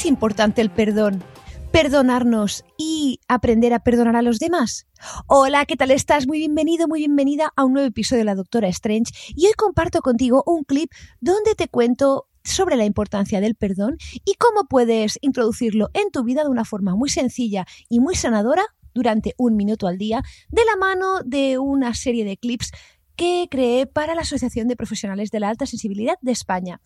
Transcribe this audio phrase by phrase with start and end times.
[0.00, 1.22] Es importante el perdón?
[1.72, 4.86] Perdonarnos y aprender a perdonar a los demás.
[5.26, 6.26] Hola, ¿qué tal estás?
[6.26, 10.00] Muy bienvenido, muy bienvenida a un nuevo episodio de la Doctora Strange y hoy comparto
[10.00, 15.90] contigo un clip donde te cuento sobre la importancia del perdón y cómo puedes introducirlo
[15.92, 18.64] en tu vida de una forma muy sencilla y muy sanadora
[18.94, 22.72] durante un minuto al día de la mano de una serie de clips
[23.20, 26.80] que creé para la Asociación de Profesionales de la Alta Sensibilidad de España.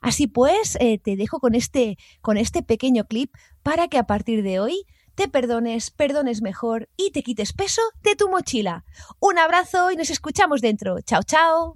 [0.00, 4.44] Así pues, eh, te dejo con este, con este pequeño clip para que a partir
[4.44, 4.84] de hoy
[5.16, 8.84] te perdones, perdones mejor y te quites peso de tu mochila.
[9.18, 11.00] Un abrazo y nos escuchamos dentro.
[11.00, 11.74] Chao, chao.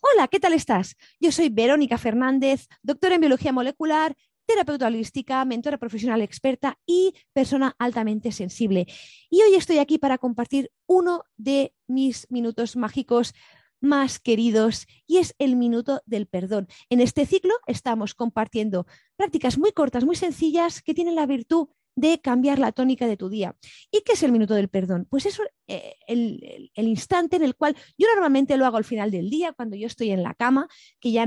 [0.00, 0.96] Hola, ¿qué tal estás?
[1.20, 7.74] Yo soy Verónica Fernández, doctora en biología molecular terapeuta holística, mentora profesional experta y persona
[7.78, 8.86] altamente sensible.
[9.28, 13.34] Y hoy estoy aquí para compartir uno de mis minutos mágicos
[13.80, 16.68] más queridos y es el minuto del perdón.
[16.88, 18.86] En este ciclo estamos compartiendo
[19.16, 23.30] prácticas muy cortas, muy sencillas que tienen la virtud de cambiar la tónica de tu
[23.30, 23.56] día.
[23.90, 25.06] ¿Y qué es el minuto del perdón?
[25.08, 29.10] Pues es eh, el, el, instante en el cual yo normalmente lo hago al final
[29.10, 30.68] del día, cuando yo estoy en la cama,
[31.00, 31.26] que ya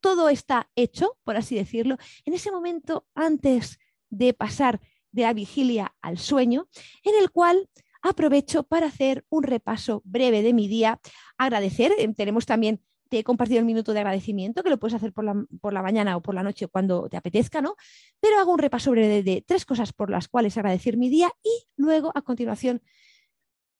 [0.00, 3.78] todo está hecho, por así decirlo, en ese momento antes
[4.10, 4.80] de pasar
[5.12, 6.68] de la vigilia al sueño,
[7.02, 7.68] en el cual
[8.02, 11.00] aprovecho para hacer un repaso breve de mi día,
[11.36, 15.12] agradecer, eh, tenemos también te he compartido el minuto de agradecimiento, que lo puedes hacer
[15.12, 17.74] por la, por la, mañana o por la noche cuando te apetezca, ¿no?
[18.20, 21.66] Pero hago un repaso breve de, tres cosas por las cuales agradecer mi día y
[21.76, 22.82] luego, a continuación,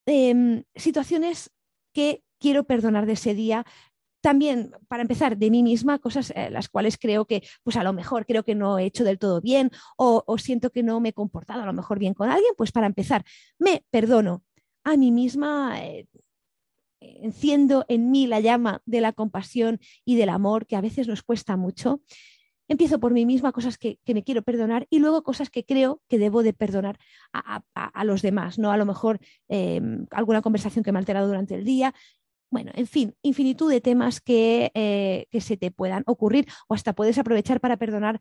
[0.07, 1.51] em, situaciones
[1.93, 3.67] que quiero perdonar de ese día,
[4.21, 7.93] también, para empezar, de mí misma, cosas eh, las cuales creo que, pues a lo
[7.93, 11.13] mejor creo que no he hecho del todo bien o, siento que no me he
[11.13, 13.25] comportado a lo mejor bien con alguien, pues para empezar,
[13.59, 14.43] me perdono
[14.85, 16.07] a mí misma, eh,
[17.01, 21.23] enciendo en mí la llama de la compasión y del amor, que a veces nos
[21.23, 22.01] cuesta mucho.
[22.67, 26.19] Empiezo por mí misma, cosas que, me quiero perdonar y luego cosas que creo que
[26.19, 26.99] debo de perdonar
[27.33, 28.71] a, los demás, ¿no?
[28.71, 31.95] A lo mejor em, alguna conversación que me ha alterado durante el día
[32.51, 36.95] bueno, en fin, infinitud de temas que, eh, que, se te puedan ocurrir o hasta
[36.95, 38.21] puedes aprovechar para perdonar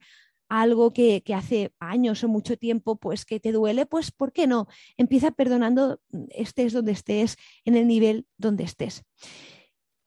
[0.50, 4.48] algo que, que, hace años o mucho tiempo pues que te duele, pues ¿por qué
[4.48, 4.68] no?
[4.98, 9.04] Empieza perdonando mm, estés donde estés, en el nivel donde estés.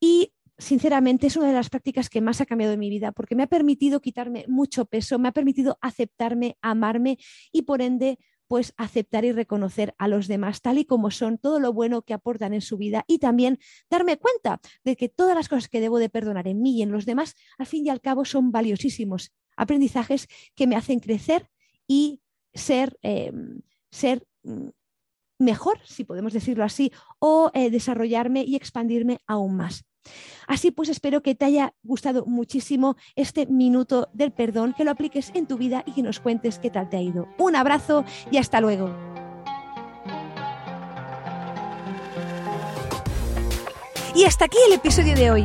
[0.01, 3.35] Y sinceramente es una de las prácticas que más ha cambiado en mi vida porque
[3.35, 7.19] me ha permitido quitarme mucho peso, me ha permitido aceptarme, amarme
[7.53, 8.19] y por ende
[8.51, 12.15] pues aceptar y reconocer a los demás tal y como son, todo lo bueno que
[12.15, 16.01] aportan en su vida y también darme cuenta de que todas las cosas que debo
[16.01, 19.31] de perdonar en mí y en los demás, al fin y al cabo, son valiosísimos
[19.57, 21.49] aprendizajes que me hacen crecer
[21.87, 22.23] y
[22.53, 23.61] ser, em,
[23.93, 24.71] ser mm,
[25.41, 29.85] mejor, si podemos decirlo así, o eh, desarrollarme y expandirme aún más.
[30.47, 35.31] Así pues, espero que te haya gustado muchísimo este minuto del perdón, que lo apliques
[35.35, 37.29] en tu vida y que nos cuentes qué tal te ha ido.
[37.39, 38.95] Un abrazo y hasta luego.
[44.15, 45.45] Y hasta aquí el episodio de hoy.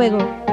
[0.09, 0.50] luego.